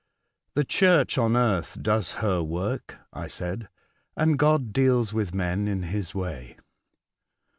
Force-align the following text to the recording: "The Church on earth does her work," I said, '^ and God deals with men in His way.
"The 0.55 0.63
Church 0.63 1.19
on 1.19 1.37
earth 1.37 1.77
does 1.79 2.13
her 2.25 2.41
work," 2.41 2.97
I 3.13 3.27
said, 3.27 3.59
'^ 3.61 3.67
and 4.17 4.39
God 4.39 4.73
deals 4.73 5.13
with 5.13 5.35
men 5.35 5.67
in 5.67 5.83
His 5.83 6.15
way. 6.15 6.57